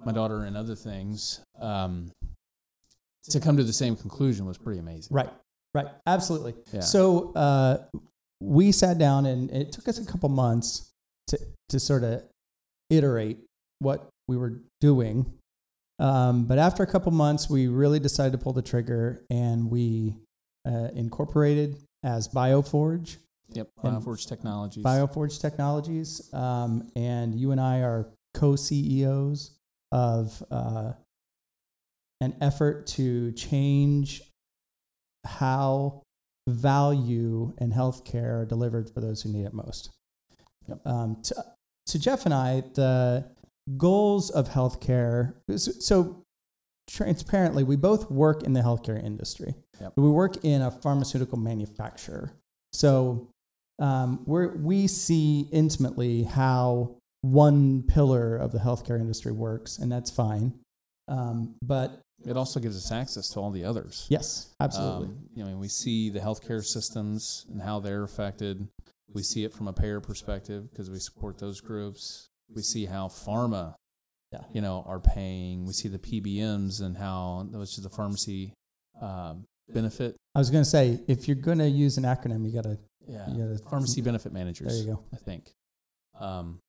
[0.04, 1.42] my daughter and other things.
[1.60, 2.12] Um,
[3.30, 5.16] to come to the same conclusion was pretty amazing.
[5.16, 5.30] Right.
[5.74, 5.88] Right.
[6.06, 6.54] Absolutely.
[6.72, 6.82] Yeah.
[6.82, 7.78] So uh,
[8.40, 10.92] we sat down and it took us a couple months
[11.28, 12.24] to, to sort of
[12.90, 13.40] iterate
[13.80, 15.34] what we were doing.
[16.00, 20.16] Um, but after a couple months, we really decided to pull the trigger and we
[20.68, 23.18] uh, incorporated as Bioforge,
[23.54, 23.70] Yep.
[23.84, 24.84] Bioforge Technologies.
[24.84, 26.34] Bioforge Technologies.
[26.34, 29.52] Um, and you and I are co CEOs
[29.92, 30.94] of uh,
[32.22, 34.22] an effort to change
[35.26, 36.02] how
[36.48, 39.90] value and healthcare are delivered for those who need it most.
[40.68, 40.80] Yep.
[40.86, 41.36] Um, to,
[41.88, 43.26] to Jeff and I, the
[43.78, 45.34] goals of healthcare.
[45.56, 46.24] So, so
[46.90, 49.56] transparently, we both work in the healthcare industry.
[49.82, 49.94] Yep.
[49.96, 52.34] We work in a pharmaceutical manufacturer.
[52.74, 53.28] So
[53.80, 60.12] um, we're, we see intimately how one pillar of the healthcare industry works, and that's
[60.12, 60.54] fine.
[61.08, 64.06] Um, but It also gives us access to all the others.
[64.10, 65.08] yes, absolutely.
[65.08, 68.68] Um, you know, we see the healthcare systems and how they're affected.
[69.12, 72.28] We see it from a payer perspective because we support those groups.
[72.54, 73.76] We see how pharma,
[74.32, 74.42] Yeah.
[74.54, 75.66] you know, are paying.
[75.66, 78.54] We see the PBMs and how, which is the pharmacy
[79.02, 80.16] um, benefit.
[80.36, 82.78] I was going to say, if you're going to use an acronym, you got to,
[83.08, 84.68] Yeah, you gotta, pharmacy benefit managers.
[84.68, 85.04] There you go.
[85.14, 85.52] I think.
[86.20, 86.60] Um,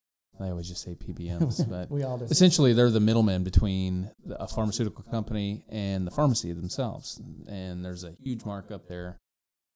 [0.40, 2.24] I always just say PBMs, but we all do.
[2.26, 8.12] essentially they're the middlemen between a pharmaceutical company and the pharmacy themselves and there's a
[8.22, 9.16] huge markup there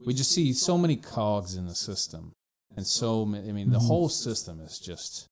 [0.04, 2.32] we just see so many cogs in the system
[2.76, 3.86] and so many i mean the Mhm.
[3.86, 5.26] whole system is just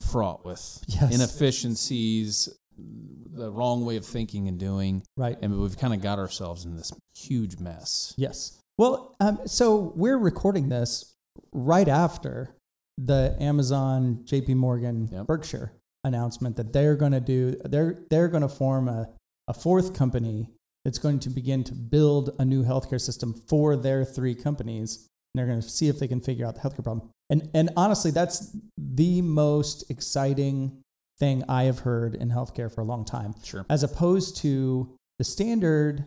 [0.00, 1.14] fraught with Yes.
[1.14, 5.36] inefficiencies the wrong way of thinking and doing Right.
[5.42, 8.58] and we've kind of got ourselves in this huge mess Yes.
[8.78, 11.14] Well, um, so we're recording this
[11.52, 12.54] right after
[12.96, 14.54] the Amazon, J.P.
[14.54, 15.26] Morgan, Yep.
[15.26, 15.72] Berkshire
[16.04, 17.56] announcement that they're going to do.
[17.64, 19.08] They're they're going to form a
[19.48, 20.50] a fourth company
[20.84, 25.08] that's going to begin to build a new healthcare system for their three companies.
[25.38, 27.10] They're going to see if they can figure out the healthcare problem.
[27.30, 30.82] And, and honestly, that's the most exciting
[31.18, 33.66] thing I have heard in healthcare for a long time, Sure.
[33.68, 36.04] as opposed to the standard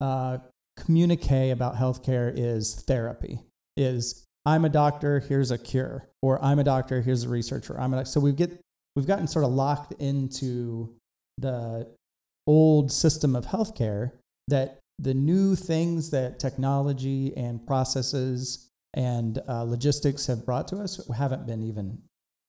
[0.00, 0.38] uh,
[0.76, 3.40] communique about healthcare is therapy,
[3.76, 7.80] is I'm a doctor, here's a cure, or I'm a doctor, here's a researcher.
[7.80, 8.60] I'm a, so we get
[8.94, 10.94] we've gotten sort of locked into
[11.38, 11.88] the
[12.46, 14.12] old system of healthcare
[14.48, 21.00] that the new things that technology and processes and uh, logistics have brought to us
[21.16, 21.98] haven't been even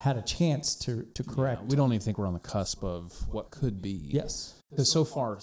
[0.01, 1.61] had a chance to to correct.
[1.63, 4.09] Yeah, we don't even think we're on the cusp of what could be.
[4.13, 4.53] yes.
[4.69, 5.39] Because so far,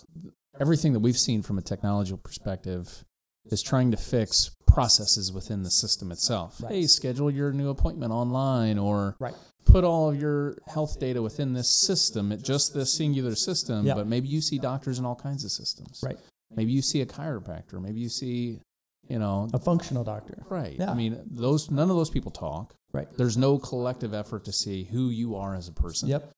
[0.60, 3.04] everything that we've seen from a technological perspective
[3.46, 6.60] is trying to fix processes within the system itself.
[6.62, 6.72] Right.
[6.72, 9.34] Hey, schedule your new appointment online or Right.
[9.64, 13.94] put all of your health data within this system, just this singular system, Yeah.
[13.94, 16.00] but maybe you see doctors in all kinds of systems.
[16.04, 16.18] Right.
[16.56, 18.60] Maybe you see a chiropractor, maybe you see,
[19.08, 20.42] you know, A functional doctor.
[20.48, 20.76] right.
[20.78, 20.90] Yeah.
[20.90, 22.74] I mean, those none of those people talk.
[22.92, 23.08] Right.
[23.16, 26.08] There's no collective effort to see who you are as a person.
[26.08, 26.30] Yep.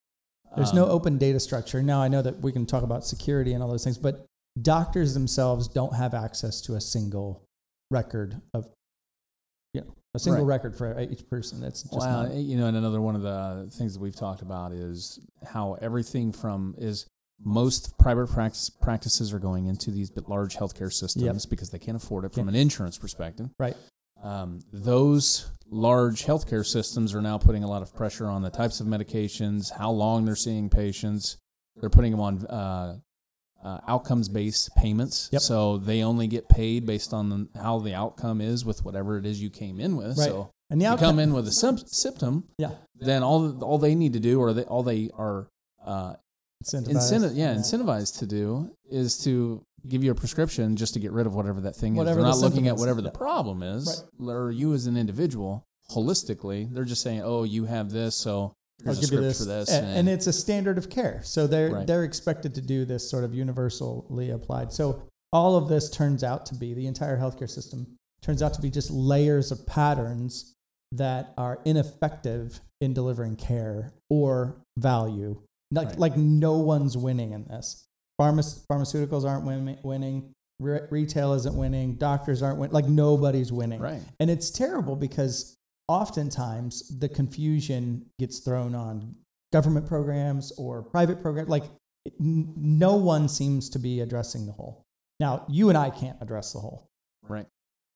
[0.56, 1.82] There's no Um, open data structure.
[1.82, 4.24] Now I know that we can talk about security and all those things, but
[4.62, 7.42] doctors themselves don't have access to a single
[7.90, 8.70] record of,
[9.72, 10.54] you know, a single Right.
[10.54, 11.60] record for each person.
[11.60, 14.42] That's just Well, not, you know, and another one of the things that we've talked
[14.42, 17.06] about is how everything from is
[17.42, 22.24] most private practice practices are going into these large healthcare systems because they can't afford
[22.24, 23.50] it from an insurance perspective.
[23.58, 23.76] right.
[24.22, 28.80] Um, those large healthcare systems are now putting a lot of pressure on the types
[28.80, 31.36] of medications, how long they're seeing patients.
[31.76, 32.98] They're putting them on uh,
[33.62, 35.28] uh, outcomes based payments.
[35.32, 35.42] Yep.
[35.42, 39.26] So they only get paid based on the, how the outcome is with whatever it
[39.26, 40.16] is you came in with.
[40.16, 40.28] Right.
[40.28, 43.94] So And the you come in with a symp- symptom, yeah, then all all they
[43.94, 45.48] need to do, or they, all they are
[45.84, 46.14] uh,
[46.64, 46.88] incentivized.
[46.88, 51.26] incentive, yeah, incentivized to do, is to give you a prescription just to get rid
[51.26, 52.24] of whatever that thing Whatever is.
[52.24, 56.72] They're the not looking at whatever the problem is, or you as an individual holistically.
[56.72, 58.54] They're just saying, "Oh, you have this, so
[58.86, 61.20] I'll a give you this, for this." A- and, it's a standard of care.
[61.22, 61.86] So they're Right.
[61.86, 64.72] they're expected to do this sort of universally applied.
[64.72, 67.86] So all of this turns out to be the entire healthcare system
[68.22, 70.54] turns out to be just layers of patterns
[70.92, 75.36] that are ineffective in delivering care or value.
[75.74, 75.98] Like Right.
[75.98, 77.84] like no one's winning in this.
[78.20, 80.32] Pharma- pharmaceuticals aren't win- winning.
[80.60, 81.96] Re- retail isn't winning.
[81.96, 82.72] Doctors aren't winning.
[82.72, 83.80] Like nobody's winning.
[83.80, 84.02] right.
[84.20, 85.56] And it's terrible because
[85.88, 89.16] oftentimes the confusion gets thrown on
[89.52, 91.48] government programs or private programs.
[91.48, 91.64] Like
[92.20, 94.82] n- no one seems to be addressing the whole.
[95.20, 96.86] Now, you and I can't address the whole,
[97.28, 97.46] Right.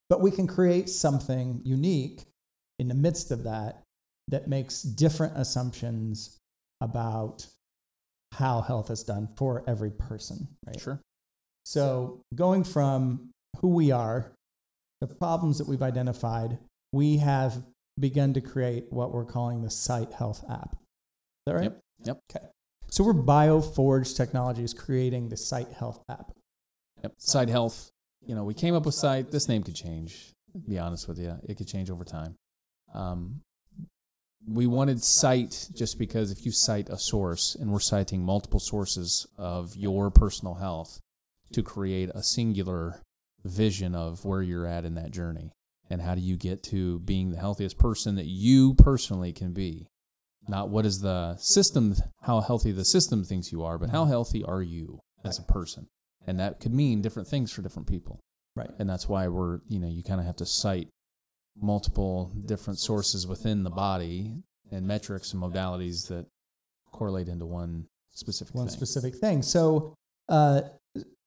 [0.08, 2.24] but we can create something unique
[2.78, 3.82] in the midst of that
[4.28, 6.38] that makes different assumptions
[6.80, 7.46] about
[8.32, 10.80] how health is done for every person, right?
[10.80, 11.00] Sure.
[11.64, 14.32] So, going from who we are,
[15.00, 16.58] the problems that we've identified,
[16.92, 17.62] we have
[17.98, 20.72] begun to create what we're calling the Site Health app.
[20.72, 20.78] Is
[21.46, 21.62] that right?
[21.64, 21.80] Yep.
[22.04, 22.18] Yep.
[22.34, 22.46] Okay.
[22.90, 26.32] So, we're BioForge Technologies creating the Site Health app.
[27.02, 27.12] Yep.
[27.18, 27.90] Side health.
[28.26, 29.30] You know, we came up with site.
[29.30, 30.32] This name could change.
[30.66, 32.34] Be honest with you, it could change over time.
[32.94, 33.42] Um,
[34.46, 39.26] we wanted cite just because if you cite a source, and we're citing multiple sources
[39.36, 41.00] of your personal health
[41.52, 43.02] to create a singular
[43.44, 45.52] vision of where you're at in that journey
[45.90, 49.88] and how do you get to being the healthiest person that you personally can be.
[50.46, 54.42] Not what is the system, how healthy the system thinks you are, but how healthy
[54.44, 55.88] are you as a person?
[56.26, 58.20] And that could mean different things for different people.
[58.54, 58.70] Right.
[58.78, 60.88] And that's why we're, you know, you kind of have to cite
[61.60, 66.26] multiple different sources within the body and metrics and modalities that
[66.92, 68.76] correlate into one specific One thing.
[68.76, 69.42] specific thing.
[69.42, 69.94] So,
[70.28, 70.62] uh,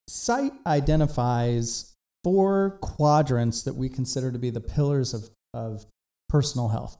[0.08, 5.86] Sight identifies four quadrants that we consider to be the pillars of, of
[6.28, 6.98] personal health.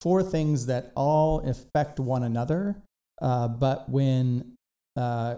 [0.00, 2.82] Four things that all affect one another,
[3.20, 4.54] uh, but when
[4.96, 5.36] uh,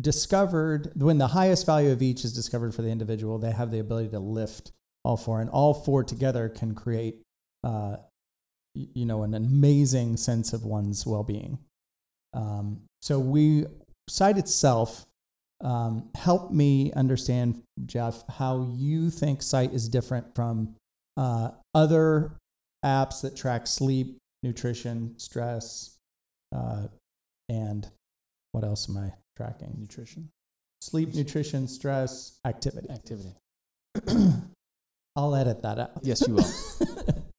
[0.00, 3.78] discovered, when the highest value of each is discovered for the individual, they have the
[3.78, 4.72] ability to lift
[5.04, 7.20] all four, and all four together can create,
[7.64, 7.96] uh,
[8.74, 11.58] you know, an amazing sense of one's well-being.
[12.32, 13.66] Um, so we
[14.08, 15.06] site itself
[15.62, 20.74] um, help me understand, Jeff, how you think Sight is different from
[21.16, 22.32] uh, other
[22.84, 25.98] apps that track sleep, nutrition, stress,
[26.54, 26.86] uh,
[27.48, 27.88] and
[28.52, 29.76] what else am I tracking?
[29.78, 30.30] Nutrition,
[30.80, 32.88] Sleep, nutrition, stress, activity.
[32.88, 33.34] activity.
[35.16, 35.90] I'll edit that out.
[36.02, 36.44] Yes, you will.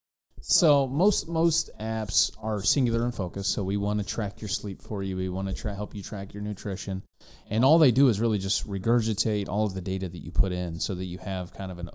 [0.52, 3.48] So most most apps are singular in focus.
[3.48, 5.16] So we want to track your sleep for you.
[5.16, 7.04] We want to tra- help you track your nutrition,
[7.50, 10.52] and all they do is really just regurgitate all of the data that you put
[10.52, 11.90] in, so that you have kind of an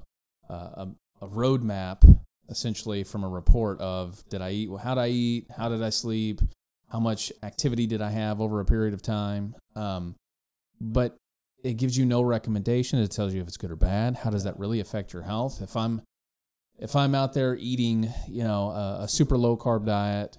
[0.49, 0.89] uh, a,
[1.23, 4.71] a roadmap essentially from a report of did I eat?
[4.83, 5.47] How did I eat?
[5.55, 6.41] How did I sleep?
[6.89, 9.57] How much activity did I have over a period of time?
[9.75, 10.15] Um,
[10.81, 11.17] but
[11.67, 12.99] it gives you no recommendation.
[12.99, 14.17] It tells you if it's good or bad.
[14.17, 15.61] How does that really affect your health?
[15.61, 16.03] If I'm
[16.79, 20.37] if I'm out there eating, you know, a, a super low carb diet,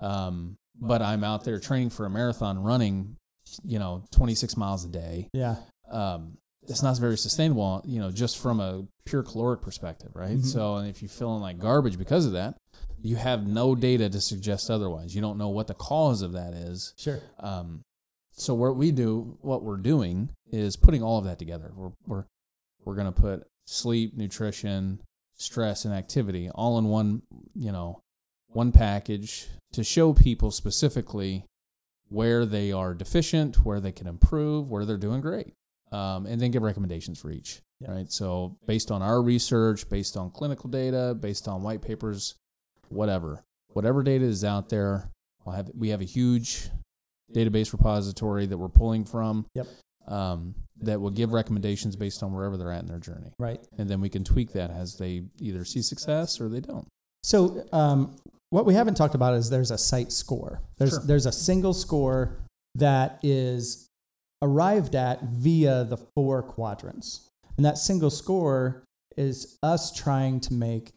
[0.00, 3.16] um, but I'm out there training for a marathon, running,
[3.64, 5.28] you know, 26 miles a day.
[5.32, 5.56] Yeah.
[5.90, 10.38] Um, it's not very sustainable, you know, just from a pure caloric perspective, right?
[10.38, 10.44] Mhm.
[10.46, 12.56] So, and if you're feeling like garbage because of that,
[13.02, 15.14] you have no data to suggest otherwise.
[15.16, 16.94] You don't know what the cause of that is.
[16.96, 17.20] Sure.
[17.40, 17.82] Um,
[18.32, 21.70] so what we do, what we're doing, is putting all of that together.
[21.74, 22.24] We're we're
[22.84, 25.00] we're going to put sleep, nutrition,
[25.34, 27.22] stress, and activity all in one,
[27.54, 28.00] you know,
[28.48, 31.44] one package to show people specifically
[32.08, 35.54] where they are deficient, where they can improve, where they're doing great,
[35.90, 37.60] um, and then give recommendations for each.
[37.80, 37.92] Yeah.
[37.92, 38.12] Right.
[38.12, 42.36] So based on our research, based on clinical data, based on white papers,
[42.88, 45.10] whatever, whatever data is out there,
[45.44, 46.70] we'll have we have a huge
[47.34, 49.46] database repository that we're pulling from.
[49.54, 49.66] Yep.
[50.08, 53.60] Um, that will give recommendations based on wherever they're at in their journey, Right.
[53.78, 56.88] and then we can tweak that as they either see success or they don't.
[57.22, 58.16] So um,
[58.50, 60.60] what we haven't talked about is there's a site score.
[60.78, 61.02] There's Sure.
[61.06, 62.36] there's a single score
[62.74, 63.88] that is
[64.42, 68.82] arrived at via the four quadrants, and that single score
[69.16, 70.90] is us trying to make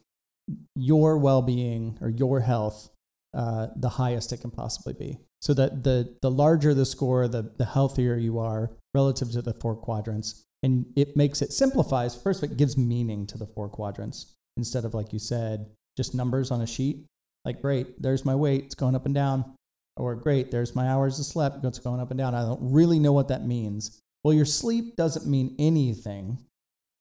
[0.76, 2.90] your well-being or your health
[3.36, 5.20] uh, the highest it can possibly be.
[5.46, 9.54] So that the the larger the score, the the healthier you are relative to the
[9.54, 12.20] four quadrants, and it makes it simplifies.
[12.20, 16.50] First, it gives meaning to the four quadrants instead of like you said, just numbers
[16.50, 17.06] on a sheet.
[17.44, 19.54] Like, great, there's my weight, it's going up and down.
[19.98, 22.34] Or great, there's my hours of sleep, it's going up and down.
[22.34, 24.02] I don't really know what that means.
[24.24, 26.40] Well, your sleep doesn't mean anything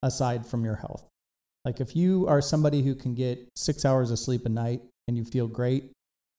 [0.02, 1.08] aside from your health.
[1.64, 5.16] Like if you are somebody who can get six hours of sleep a night and
[5.16, 5.92] you feel great,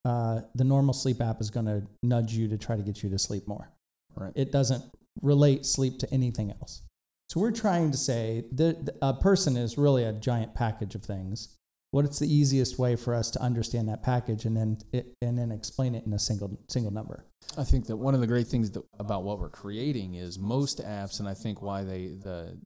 [0.05, 3.09] uh, the normal sleep app is going to nudge you to try to get you
[3.09, 3.71] to sleep more.
[4.15, 4.31] Right.
[4.35, 4.83] It doesn't
[5.21, 6.83] relate sleep to anything else.
[7.29, 11.57] So we're trying to say that a person is really a giant package of things.
[11.91, 15.51] What's the easiest way for us to understand that package and then it, and then
[15.51, 17.25] explain it in a single single number?
[17.57, 20.83] I think that one of the great things that, about what we're creating is most
[20.83, 22.59] apps, and I think why they the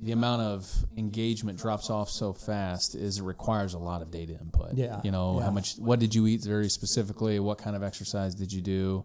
[0.00, 4.32] the amount of engagement drops off so fast is it requires a lot of data
[4.40, 4.74] input.
[4.74, 5.44] Yeah, you know yeah.
[5.44, 7.38] how much, what did you eat very specifically?
[7.40, 9.04] What kind of exercise did you do?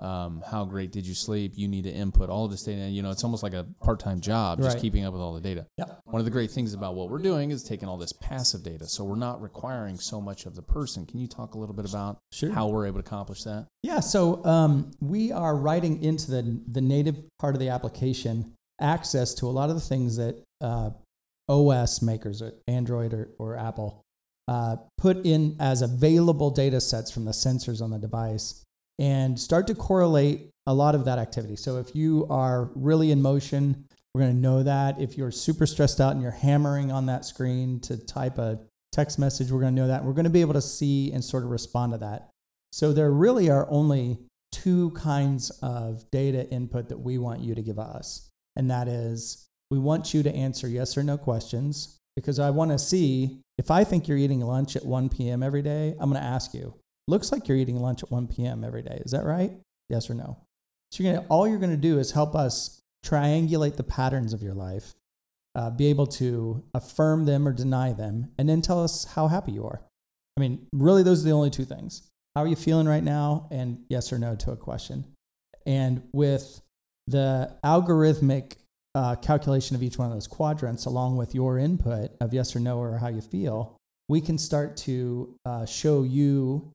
[0.00, 1.54] Um, how great did you sleep?
[1.56, 2.88] You need to input all of this data.
[2.88, 4.80] You know, it's almost like a part-time job, just Right.
[4.80, 5.66] keeping up with all the data.
[5.76, 5.86] Yeah.
[6.04, 8.86] One of the great things about what we're doing is taking all this passive data,
[8.86, 11.04] so we're not requiring so much of the person.
[11.04, 12.52] Can you talk a little bit about Sure.
[12.52, 13.66] how we're able to accomplish that?
[13.82, 19.34] Yeah, so um, we are writing into the, the native part of the application access
[19.34, 20.90] to a lot of the things that uh,
[21.48, 24.02] OS makers, Android or, or Apple,
[24.46, 28.64] uh, put in as available data sets from the sensors on the device
[28.98, 31.56] and start to correlate a lot of that activity.
[31.56, 35.00] So if you are really in motion, we're going to know that.
[35.00, 38.58] If you're super stressed out and you're hammering on that screen to type a
[38.90, 40.04] text message, we're going to know that.
[40.04, 42.30] We're going to be able to see and sort of respond to that.
[42.72, 44.18] So there really are only
[44.50, 48.27] two kinds of data input that we want you to give us.
[48.58, 52.72] And that is we want you to answer yes or no questions because I want
[52.72, 55.42] to see if I think you're eating lunch at 1 p.m.
[55.42, 56.74] every day, I'm going to ask you,
[57.06, 58.64] looks like you're eating lunch at 1 p.m.
[58.64, 59.00] every day.
[59.04, 59.52] Is that right?
[59.88, 60.36] Yes or no?
[60.90, 64.42] So you're gonna, all you're going to do is help us triangulate the patterns of
[64.42, 64.94] your life,
[65.54, 69.52] uh, be able to affirm them or deny them, and then tell us how happy
[69.52, 69.82] you are.
[70.36, 72.02] I mean, really, those are the only two things.
[72.34, 73.48] How are you feeling right now?
[73.50, 75.04] And yes or no to a question.
[75.66, 76.60] And with
[77.08, 78.56] the algorithmic
[78.94, 82.60] uh, calculation of each one of those quadrants, along with your input of yes or
[82.60, 83.76] no or how you feel,
[84.08, 86.72] we can start to uh, show you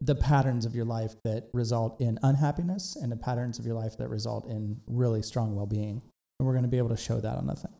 [0.00, 3.96] the patterns of your life that result in unhappiness and the patterns of your life
[3.98, 6.02] that result in really strong well being.
[6.38, 7.72] And we're going to be able to show that on the thing.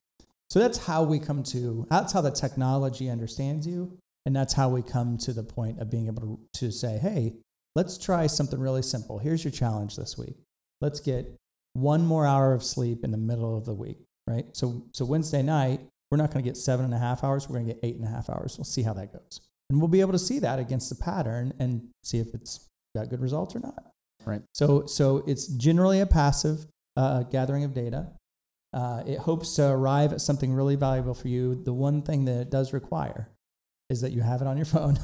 [0.50, 3.98] So that's how we come to, that's how the technology understands you.
[4.26, 7.34] And that's how we come to the point of being able to, to say, hey,
[7.76, 9.18] let's try something really simple.
[9.18, 10.36] Here's your challenge this week.
[10.80, 11.36] Let's get
[11.80, 14.46] one more hour of sleep in the middle of the week, right?
[14.52, 17.48] So, so Wednesday night, we're not going to get seven and a half hours.
[17.48, 18.56] We're going to get eight and a half hours.
[18.58, 19.40] We'll see how that goes.
[19.70, 23.10] And we'll be able to see that against the pattern and see if it's got
[23.10, 23.92] good results or not.
[24.24, 24.42] Right.
[24.54, 26.66] So, so it's generally a passive
[26.96, 28.08] uh, gathering of data.
[28.72, 31.54] Uh, it hopes to arrive at something really valuable for you.
[31.54, 33.30] The one thing that it does require
[33.88, 34.98] is that you have it on your phone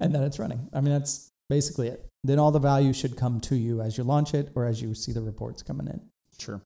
[0.00, 0.68] and that it's running.
[0.72, 2.06] I mean, that's basically it.
[2.22, 4.94] Then all the value should come to you as you launch it or as you
[4.94, 6.00] see the reports coming in.
[6.38, 6.62] Sure.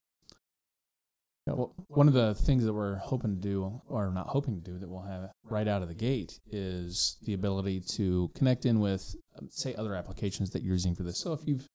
[1.47, 4.61] So- Well, one of the things that we're hoping to do, or not hoping to
[4.61, 8.79] do, that we'll have right out of the gate is the ability to connect in
[8.79, 11.17] with, um, say, other applications that you're using for this.
[11.19, 11.67] So if you've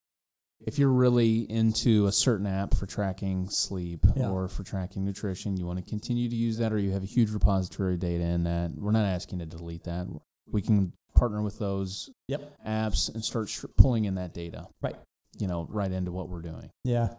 [0.61, 4.31] if you're really into a certain app for tracking sleep Yeah.
[4.31, 7.07] or for tracking nutrition, you want to continue to use that, or you have a
[7.07, 8.71] huge repository of data in that.
[8.75, 10.07] We're not asking to delete that.
[10.47, 12.63] We can partner with those Yep.
[12.65, 14.69] apps and start sh- pulling in that data.
[14.81, 14.97] Right.
[15.39, 16.71] You know, right into what we're doing.
[16.83, 17.15] Yeah.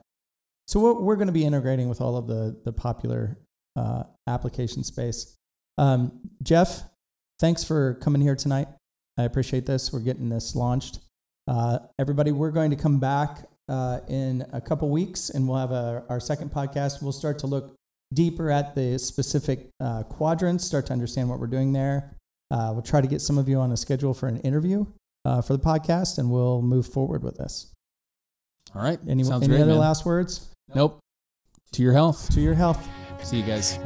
[0.76, 3.38] So we're, we're going to be integrating with all of the, the popular
[3.78, 5.38] uh, application space.
[5.78, 6.84] Um, Jeff,
[7.39, 8.67] thanks for coming here tonight.
[9.17, 9.93] I appreciate this.
[9.93, 10.99] We're getting this launched.
[11.47, 15.71] Uh, everybody, we're going to come back uh, in a couple weeks and we'll have
[15.71, 17.01] a, our second podcast.
[17.01, 17.73] We'll start to look
[18.13, 22.17] deeper at the specific uh, quadrants, start to understand what we're doing there.
[22.51, 24.86] Uh, we'll try to get some of you on a schedule for an interview
[25.23, 27.71] uh, for the podcast and we'll move forward with this.
[28.76, 28.99] All right.
[29.07, 29.80] Any, Sounds any great, other man.
[29.80, 30.49] last words?
[30.74, 30.99] Nope.
[31.74, 32.34] To your health.
[32.34, 32.88] To your health.
[33.24, 33.78] See you guys.